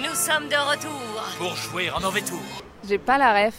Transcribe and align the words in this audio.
Nous 0.00 0.14
sommes 0.14 0.48
de 0.48 0.54
retour. 0.54 1.00
Pour 1.38 1.56
jouer 1.56 1.90
en 1.90 2.00
mauvais 2.00 2.20
tour. 2.20 2.38
J'ai 2.88 2.98
pas 2.98 3.18
la 3.18 3.46
ref. 3.46 3.54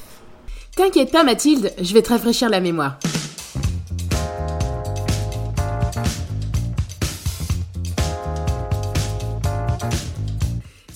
T'inquiète 0.74 1.12
pas 1.12 1.24
Mathilde, 1.24 1.74
je 1.78 1.94
vais 1.94 2.02
te 2.02 2.10
rafraîchir 2.10 2.50
la 2.50 2.62
mémoire. 2.62 2.98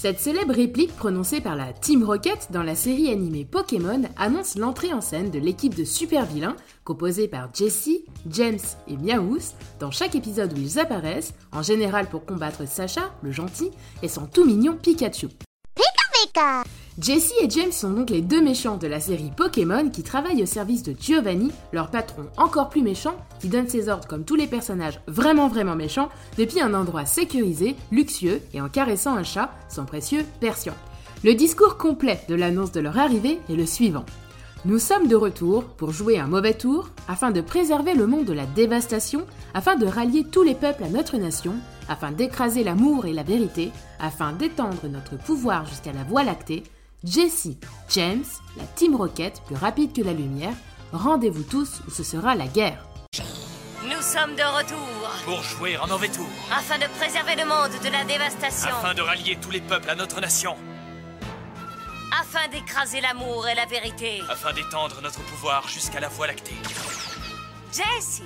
Cette 0.04 0.20
célèbre 0.20 0.54
réplique 0.54 0.94
prononcée 0.98 1.40
par 1.40 1.56
la 1.56 1.72
Team 1.72 2.04
Rocket 2.04 2.50
dans 2.52 2.62
la 2.62 2.76
série 2.76 3.10
animée 3.10 3.46
Pokémon 3.46 4.02
annonce 4.18 4.58
l'entrée 4.58 4.92
en 4.92 5.00
scène 5.00 5.32
de 5.32 5.40
l'équipe 5.40 5.76
de 5.76 5.86
super 5.86 6.26
vilains 6.26 6.58
composée 6.84 7.30
par 7.30 7.48
Jesse, 7.54 8.02
James 8.30 8.60
et 8.90 8.98
Meowth 8.98 9.54
dans 9.80 9.92
chaque 9.92 10.16
épisode 10.16 10.52
où 10.52 10.62
ils 10.62 10.78
apparaissent, 10.78 11.34
en 11.54 11.62
général 11.62 12.10
pour 12.10 12.26
combattre 12.26 12.68
Sacha, 12.68 13.14
le 13.22 13.32
gentil, 13.32 13.72
et 14.02 14.10
son 14.10 14.26
tout 14.26 14.44
mignon 14.44 14.76
Pikachu. 14.76 15.30
Jesse 17.00 17.34
et 17.42 17.50
James 17.50 17.72
sont 17.72 17.92
donc 17.92 18.10
les 18.10 18.22
deux 18.22 18.42
méchants 18.42 18.78
de 18.78 18.88
la 18.88 19.00
série 19.00 19.32
Pokémon 19.36 19.90
qui 19.90 20.04
travaillent 20.04 20.44
au 20.44 20.48
service 20.48 20.84
de 20.84 20.96
Giovanni, 21.00 21.52
leur 21.72 21.90
patron 21.90 22.24
encore 22.38 22.70
plus 22.70 22.82
méchant, 22.82 23.16
qui 23.40 23.50
donne 23.50 23.68
ses 23.68 23.90
ordres 23.90 24.08
comme 24.08 24.26
tous 24.26 24.36
les 24.36 24.48
personnages 24.48 25.00
vraiment 25.08 25.48
vraiment 25.48 25.76
méchants, 25.76 26.10
depuis 26.38 26.62
un 26.62 26.74
endroit 26.74 27.06
sécurisé, 27.06 27.76
luxueux 27.92 28.42
et 28.54 28.62
en 28.62 28.70
caressant 28.70 29.16
un 29.16 29.24
chat, 29.24 29.52
son 29.70 29.86
précieux 29.86 30.26
Persian. 30.40 30.74
Le 31.24 31.34
discours 31.34 31.78
complet 31.78 32.20
de 32.30 32.36
l'annonce 32.36 32.72
de 32.72 32.80
leur 32.80 32.98
arrivée 32.98 33.40
est 33.50 33.56
le 33.56 33.66
suivant. 33.66 34.06
Nous 34.66 34.80
sommes 34.80 35.08
de 35.08 35.16
retour 35.16 35.66
pour 35.66 35.92
jouer 35.92 36.20
un 36.20 36.28
mauvais 36.28 36.54
tour, 36.54 36.90
afin 37.08 37.32
de 37.32 37.42
préserver 37.42 37.96
le 37.96 38.08
monde 38.08 38.26
de 38.26 38.34
la 38.34 38.46
dévastation, 38.46 39.26
afin 39.54 39.76
de 39.76 39.86
rallier 39.86 40.24
tous 40.24 40.44
les 40.44 40.56
peuples 40.56 40.84
à 40.84 40.90
notre 40.90 41.18
nation, 41.18 41.56
afin 41.88 42.12
d'écraser 42.12 42.64
l'amour 42.64 43.06
et 43.06 43.14
la 43.14 43.24
vérité, 43.24 43.72
afin 44.00 44.34
d'étendre 44.34 44.88
notre 44.88 45.18
pouvoir 45.18 45.66
jusqu'à 45.66 45.94
la 45.94 46.04
Voie 46.04 46.24
lactée, 46.24 46.64
Jesse, 47.04 47.50
James, 47.90 48.24
la 48.58 48.64
Team 48.76 48.96
Rocket 48.96 49.42
plus 49.46 49.56
rapide 49.56 49.94
que 49.94 50.02
la 50.02 50.14
lumière, 50.14 50.54
rendez-vous 50.92 51.44
tous 51.44 51.82
où 51.88 51.92
ce 51.92 52.04
sera 52.04 52.36
la 52.36 52.48
guerre. 52.48 52.86
Nous 53.84 54.02
sommes 54.02 54.36
de 54.36 54.58
retour. 54.58 54.78
Pour 55.26 55.44
jouer 55.44 55.78
en 55.78 55.88
mauvais 55.88 56.08
tour. 56.08 56.28
Afin 56.52 56.78
de 56.78 56.86
préserver 56.98 57.36
le 57.36 57.46
monde 57.46 57.72
de 57.84 57.90
la 57.90 58.06
dévastation. 58.06 58.76
Afin 58.76 58.94
de 58.94 59.02
rallier 59.02 59.38
tous 59.42 59.52
les 59.52 59.62
peuples 59.62 59.90
à 59.90 59.96
notre 59.96 60.22
nation. 60.22 60.56
Afin 62.20 62.48
d'écraser 62.50 63.02
l'amour 63.02 63.48
et 63.48 63.56
la 63.56 63.66
vérité. 63.66 64.22
Afin 64.30 64.54
d'étendre 64.54 65.02
notre 65.02 65.22
pouvoir 65.24 65.68
jusqu'à 65.68 66.00
la 66.00 66.08
Voie 66.08 66.28
lactée. 66.28 66.56
Jesse, 67.74 68.22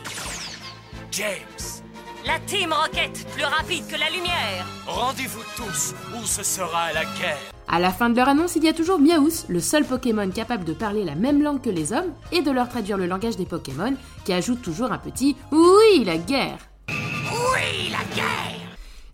James, 1.18 1.82
la 2.28 2.38
Team 2.46 2.72
Rocket 2.72 3.26
plus 3.34 3.44
rapide 3.44 3.88
que 3.88 4.00
la 4.00 4.08
lumière. 4.12 4.68
rendez-vous 4.86 5.42
tous 5.56 5.96
où 6.14 6.24
ce 6.24 6.44
sera 6.44 6.94
la 6.94 7.06
guerre. 7.06 7.40
À 7.68 7.80
la 7.80 7.90
fin 7.90 8.12
de 8.12 8.16
leur 8.16 8.30
annonce, 8.30 8.56
il 8.56 8.64
y 8.64 8.68
a 8.68 8.74
toujours 8.74 9.00
Meowth, 9.00 9.46
le 9.48 9.60
seul 9.60 9.84
Pokémon 9.84 10.30
capable 10.30 10.64
de 10.64 10.74
parler 10.74 11.04
la 11.04 11.16
même 11.16 11.42
langue 11.42 11.64
que 11.64 11.72
les 11.72 11.92
hommes 11.92 12.14
et 12.32 12.44
de 12.44 12.52
leur 12.52 12.70
traduire 12.70 12.98
le 12.98 13.08
langage 13.08 13.36
des 13.36 13.48
Pokémon, 13.48 13.96
qui 14.26 14.34
ajoute 14.34 14.62
toujours 14.62 14.92
un 14.92 15.00
petit 15.00 15.36
Oui, 15.52 16.04
la 16.06 16.18
guerre. 16.18 16.60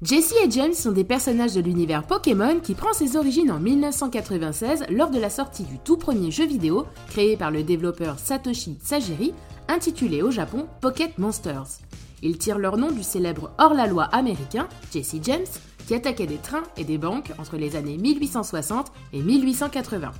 Jesse 0.03 0.33
et 0.43 0.51
James 0.51 0.73
sont 0.73 0.91
des 0.91 1.05
personnages 1.05 1.53
de 1.53 1.61
l'univers 1.61 2.03
Pokémon 2.03 2.59
qui 2.59 2.73
prend 2.73 2.91
ses 2.91 3.15
origines 3.15 3.51
en 3.51 3.59
1996 3.59 4.85
lors 4.89 5.09
de 5.09 5.19
la 5.19 5.29
sortie 5.29 5.63
du 5.63 5.79
tout 5.79 5.95
premier 5.95 6.29
jeu 6.29 6.45
vidéo 6.45 6.85
créé 7.07 7.37
par 7.37 7.51
le 7.51 7.63
développeur 7.63 8.19
Satoshi 8.19 8.77
Sajiri, 8.83 9.33
intitulé 9.69 10.21
au 10.21 10.29
Japon 10.29 10.67
Pocket 10.81 11.17
Monsters. 11.19 11.79
Ils 12.21 12.37
tirent 12.37 12.57
leur 12.57 12.75
nom 12.75 12.91
du 12.91 13.03
célèbre 13.03 13.51
hors-la-loi 13.59 14.03
américain, 14.05 14.67
Jesse 14.91 15.15
James, 15.21 15.45
qui 15.87 15.95
attaquait 15.95 16.27
des 16.27 16.37
trains 16.37 16.63
et 16.75 16.83
des 16.83 16.97
banques 16.97 17.31
entre 17.37 17.55
les 17.55 17.77
années 17.77 17.97
1860 17.97 18.91
et 19.13 19.21
1880. 19.21 20.11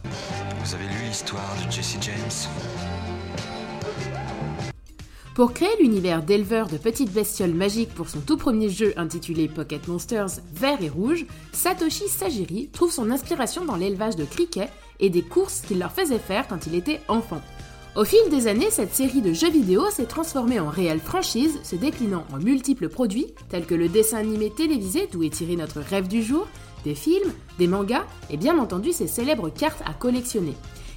Vous 0.64 0.75
avez 0.75 0.86
lu 0.86 1.08
l'histoire 1.09 1.56
de 1.66 1.70
Jesse 1.70 1.97
James? 2.00 3.03
Pour 5.36 5.52
créer 5.52 5.76
l'univers 5.80 6.22
d'éleveur 6.22 6.68
de 6.68 6.78
petites 6.78 7.12
bestioles 7.12 7.56
magiques 7.56 7.96
pour 7.96 8.08
son 8.08 8.20
tout 8.20 8.38
premier 8.38 8.70
jeu 8.70 8.94
intitulé 8.98 9.48
Pocket 9.48 9.88
Monsters 9.88 10.42
vert 10.54 10.80
et 10.84 10.90
rouge, 10.90 11.26
Satoshi 11.52 12.08
Sajiri 12.08 12.70
trouve 12.72 12.92
son 12.92 13.10
inspiration 13.10 13.66
dans 13.66 13.76
l'élevage 13.76 14.16
de 14.16 14.26
criquets 14.26 14.70
et 15.00 15.10
des 15.10 15.24
courses 15.24 15.62
qu'il 15.62 15.80
leur 15.80 15.92
faisait 15.92 16.20
faire 16.20 16.48
quand 16.48 16.68
il 16.68 16.76
était 16.76 17.02
enfant. 17.08 17.42
Au 17.96 18.06
fil 18.06 18.30
des 18.30 18.46
années, 18.46 18.70
cette 18.70 18.94
série 18.94 19.22
de 19.22 19.34
jeux 19.34 19.50
vidéo 19.50 19.90
s'est 19.90 20.06
transformée 20.06 20.60
en 20.60 20.70
réelle 20.70 21.00
franchise, 21.00 21.58
se 21.64 21.76
déclinant 21.76 22.26
en 22.32 22.38
multiples 22.38 22.90
produits, 22.90 23.34
tels 23.50 23.66
que 23.66 23.76
le 23.76 23.90
dessin 23.90 24.18
animé 24.18 24.52
télévisé 24.52 25.10
d'où 25.12 25.24
est 25.24 25.34
tiré 25.34 25.56
notre 25.56 25.80
rêve 25.80 26.08
du 26.08 26.22
jour, 26.22 26.48
des 26.84 26.96
films, 26.96 27.34
des 27.58 27.68
mangas 27.68 28.06
et 28.30 28.38
bien 28.38 28.60
entendu 28.60 28.92
ces 28.92 29.08
célèbres 29.08 29.50
cartes 29.50 29.82
à 29.84 29.94
collectionner. 29.94 30.54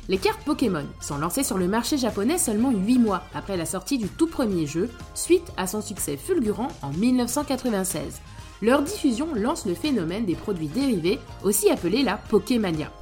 Les 0.08 0.18
cartes 0.18 0.44
Pokémon 0.44 0.84
sont 1.00 1.18
lancées 1.18 1.42
sur 1.42 1.58
le 1.58 1.66
marché 1.66 1.98
japonais 1.98 2.38
seulement 2.38 2.70
8 2.70 2.98
mois 2.98 3.24
après 3.34 3.56
la 3.56 3.66
sortie 3.66 3.98
du 3.98 4.06
tout 4.06 4.28
premier 4.28 4.64
jeu, 4.64 4.88
suite 5.14 5.50
à 5.56 5.66
son 5.66 5.80
succès 5.80 6.16
fulgurant 6.16 6.68
en 6.82 6.90
1996. 6.90 8.20
Leur 8.62 8.82
diffusion 8.82 9.28
lance 9.34 9.66
le 9.66 9.74
phénomène 9.74 10.24
des 10.24 10.36
produits 10.36 10.68
dérivés, 10.68 11.18
aussi 11.42 11.70
appelé 11.70 12.04
la 12.04 12.16
Pokémania. 12.16 12.92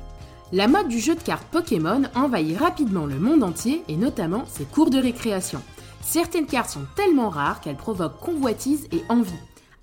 La 0.53 0.67
mode 0.67 0.89
du 0.89 0.99
jeu 0.99 1.15
de 1.15 1.21
cartes 1.21 1.47
Pokémon 1.51 2.05
envahit 2.15 2.59
rapidement 2.59 3.05
le 3.05 3.19
monde 3.19 3.43
entier 3.43 3.83
et 3.89 3.97
notamment 3.97 4.45
ses 4.47 4.65
cours 4.65 4.91
de 4.91 4.99
récréation. 4.99 5.61
Certaines 6.03 6.47
cartes 6.47 6.71
sont 6.71 6.87
tellement 6.97 7.29
rares 7.29 7.61
qu'elles 7.61 7.77
provoquent 7.77 8.21
convoitise 8.21 8.89
et 8.93 9.03
envie, 9.11 9.33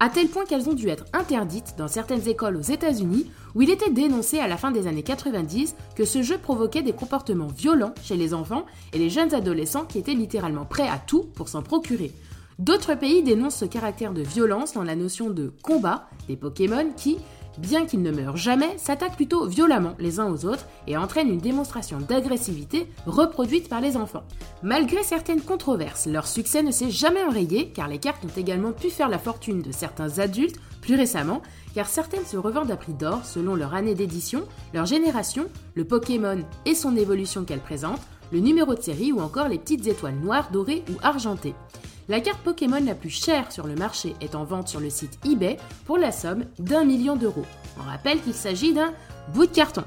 à 0.01 0.09
tel 0.09 0.29
point 0.29 0.45
qu'elles 0.45 0.67
ont 0.67 0.73
dû 0.73 0.89
être 0.89 1.05
interdites 1.13 1.75
dans 1.77 1.87
certaines 1.87 2.27
écoles 2.27 2.57
aux 2.57 2.61
États-Unis 2.61 3.29
où 3.53 3.61
il 3.61 3.69
était 3.69 3.91
dénoncé 3.91 4.39
à 4.39 4.47
la 4.47 4.57
fin 4.57 4.71
des 4.71 4.87
années 4.87 5.03
90 5.03 5.75
que 5.95 6.05
ce 6.05 6.23
jeu 6.23 6.39
provoquait 6.39 6.81
des 6.81 6.91
comportements 6.91 7.45
violents 7.45 7.93
chez 8.03 8.17
les 8.17 8.33
enfants 8.33 8.65
et 8.93 8.97
les 8.97 9.11
jeunes 9.11 9.35
adolescents 9.35 9.85
qui 9.85 9.99
étaient 9.99 10.15
littéralement 10.15 10.65
prêts 10.65 10.87
à 10.87 10.97
tout 10.97 11.27
pour 11.35 11.49
s'en 11.49 11.61
procurer. 11.61 12.11
D'autres 12.57 12.95
pays 12.95 13.21
dénoncent 13.21 13.57
ce 13.57 13.65
caractère 13.65 14.13
de 14.13 14.23
violence 14.23 14.73
dans 14.73 14.83
la 14.83 14.95
notion 14.95 15.29
de 15.29 15.53
combat 15.61 16.09
des 16.27 16.35
Pokémon 16.35 16.87
qui, 16.97 17.19
bien 17.57 17.85
qu'ils 17.85 18.01
ne 18.01 18.11
meurent 18.11 18.37
jamais, 18.37 18.77
s'attaquent 18.77 19.15
plutôt 19.15 19.45
violemment 19.45 19.95
les 19.99 20.19
uns 20.19 20.31
aux 20.31 20.45
autres 20.45 20.65
et 20.87 20.97
entraînent 20.97 21.29
une 21.29 21.37
démonstration 21.37 21.99
d'agressivité 21.99 22.87
reproduite 23.05 23.69
par 23.69 23.81
les 23.81 23.97
enfants. 23.97 24.23
Malgré 24.63 25.03
certaines 25.03 25.41
controverses, 25.41 26.05
leur 26.05 26.27
succès 26.27 26.63
ne 26.63 26.71
s'est 26.71 26.91
jamais 26.91 27.23
enrayé 27.23 27.69
car 27.69 27.87
les 27.87 27.99
cartes 27.99 28.23
ont 28.25 28.39
également 28.39 28.71
pu 28.71 28.89
faire 28.89 29.09
la 29.09 29.19
fortune 29.19 29.61
de 29.61 29.71
certains 29.71 30.19
adultes 30.19 30.59
plus 30.81 30.95
récemment, 30.95 31.41
car 31.75 31.87
certaines 31.87 32.25
se 32.25 32.37
revendent 32.37 32.71
à 32.71 32.77
prix 32.77 32.93
d'or 32.93 33.23
selon 33.23 33.55
leur 33.55 33.73
année 33.73 33.95
d'édition, 33.95 34.43
leur 34.73 34.85
génération, 34.85 35.45
le 35.75 35.85
Pokémon 35.85 36.39
et 36.65 36.75
son 36.75 36.95
évolution 36.97 37.45
qu'elle 37.45 37.59
présente, 37.59 38.01
le 38.31 38.39
numéro 38.39 38.73
de 38.75 38.81
série 38.81 39.11
ou 39.11 39.19
encore 39.19 39.47
les 39.47 39.59
petites 39.59 39.87
étoiles 39.87 40.15
noires, 40.15 40.49
dorées 40.51 40.83
ou 40.89 40.93
argentées. 41.03 41.53
La 42.09 42.19
carte 42.19 42.41
Pokémon 42.41 42.83
la 42.83 42.95
plus 42.95 43.09
chère 43.09 43.51
sur 43.51 43.67
le 43.67 43.75
marché 43.75 44.15
est 44.21 44.35
en 44.35 44.43
vente 44.43 44.67
sur 44.67 44.79
le 44.79 44.89
site 44.89 45.19
eBay 45.25 45.57
pour 45.85 45.97
la 45.97 46.11
somme 46.11 46.45
d'un 46.59 46.83
million 46.83 47.15
d'euros. 47.15 47.45
On 47.79 47.83
rappelle 47.83 48.21
qu'il 48.21 48.33
s'agit 48.33 48.73
d'un 48.73 48.93
bout 49.33 49.45
de 49.45 49.51
carton. 49.51 49.83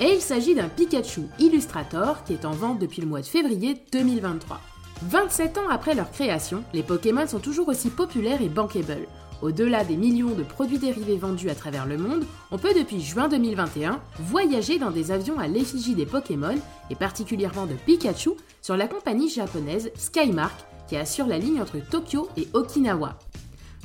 Et 0.00 0.12
il 0.14 0.20
s'agit 0.20 0.54
d'un 0.54 0.68
Pikachu 0.68 1.22
Illustrator 1.40 2.22
qui 2.24 2.32
est 2.34 2.44
en 2.44 2.52
vente 2.52 2.78
depuis 2.78 3.02
le 3.02 3.08
mois 3.08 3.20
de 3.20 3.26
février 3.26 3.82
2023. 3.92 4.60
27 5.02 5.58
ans 5.58 5.68
après 5.70 5.94
leur 5.94 6.10
création, 6.10 6.62
les 6.72 6.82
Pokémon 6.82 7.26
sont 7.26 7.40
toujours 7.40 7.68
aussi 7.68 7.90
populaires 7.90 8.42
et 8.42 8.48
bankable. 8.48 9.08
Au-delà 9.42 9.84
des 9.84 9.96
millions 9.96 10.34
de 10.34 10.42
produits 10.42 10.78
dérivés 10.78 11.16
vendus 11.16 11.50
à 11.50 11.54
travers 11.54 11.86
le 11.86 11.96
monde, 11.96 12.24
on 12.50 12.58
peut 12.58 12.74
depuis 12.74 13.00
juin 13.00 13.28
2021 13.28 14.00
voyager 14.20 14.78
dans 14.78 14.90
des 14.90 15.12
avions 15.12 15.38
à 15.38 15.46
l'effigie 15.46 15.94
des 15.94 16.06
Pokémon 16.06 16.56
et 16.90 16.96
particulièrement 16.96 17.66
de 17.66 17.74
Pikachu 17.74 18.30
sur 18.62 18.76
la 18.76 18.88
compagnie 18.88 19.28
japonaise 19.28 19.92
Skymark 19.96 20.66
qui 20.88 20.96
assure 20.96 21.26
la 21.26 21.38
ligne 21.38 21.60
entre 21.60 21.78
Tokyo 21.78 22.28
et 22.36 22.48
Okinawa. 22.54 23.18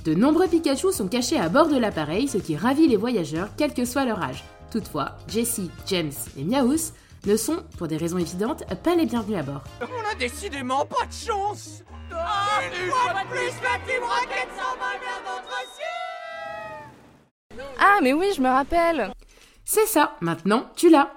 De 0.06 0.14
nombreux 0.14 0.48
Pikachu 0.48 0.92
sont 0.92 1.08
cachés 1.08 1.40
à 1.40 1.50
bord 1.50 1.68
de 1.68 1.78
l'appareil, 1.78 2.28
ce 2.28 2.38
qui 2.38 2.58
ravit 2.58 2.88
les 2.88 2.98
voyageurs 2.98 3.50
quel 3.58 3.74
que 3.74 3.86
soit 3.86 4.06
leur 4.06 4.22
âge. 4.22 4.44
Toutefois, 4.72 5.18
Jessie, 5.28 5.70
James 5.88 6.12
et 6.38 6.44
Meowth 6.44 6.94
ne 7.26 7.38
sont, 7.38 7.64
pour 7.78 7.88
des 7.88 7.98
raisons 7.98 8.18
évidentes, 8.18 8.64
pas 8.84 8.96
les 8.96 9.06
bienvenus 9.06 9.38
à 9.38 9.44
bord. 9.44 9.64
On 9.82 10.12
a 10.12 10.16
décidément 10.16 10.86
pas 10.86 11.06
de 11.06 11.14
chance 11.14 11.84
Ah, 17.80 18.00
mais 18.02 18.14
oui, 18.14 18.28
je 18.36 18.42
me 18.42 18.50
rappelle. 18.50 19.12
C'est 19.66 19.86
ça, 19.86 20.16
maintenant 20.22 20.66
tu 20.76 20.90
l'as. 20.90 21.12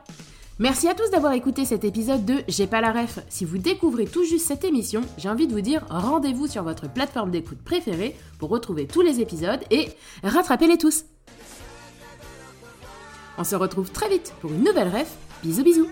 Merci 0.59 0.89
à 0.89 0.95
tous 0.95 1.11
d'avoir 1.11 1.35
écouté 1.35 1.67
cet 1.67 1.85
épisode 1.85 2.25
de 2.25 2.37
J'ai 2.49 2.67
pas 2.67 2.81
la 2.81 2.91
ref. 2.91 3.19
Si 3.29 3.45
vous 3.45 3.59
découvrez 3.59 4.07
tout 4.07 4.25
juste 4.25 4.47
cette 4.47 4.65
émission, 4.65 5.03
j'ai 5.19 5.29
envie 5.29 5.47
de 5.47 5.53
vous 5.53 5.61
dire 5.61 5.85
rendez-vous 5.91 6.47
sur 6.47 6.63
votre 6.63 6.91
plateforme 6.91 7.31
d'écoute 7.31 7.59
préférée 7.63 8.17
pour 8.39 8.49
retrouver 8.49 8.87
tous 8.87 9.03
les 9.03 9.21
épisodes 9.21 9.61
et 9.71 9.91
rattrapez-les 10.25 10.79
tous. 10.79 11.05
On 13.37 13.45
se 13.45 13.55
retrouve 13.55 13.91
très 13.91 14.09
vite 14.09 14.33
pour 14.41 14.51
une 14.51 14.65
nouvelle 14.65 14.89
ref. 14.89 15.15
Bisous 15.43 15.63
bisous 15.63 15.89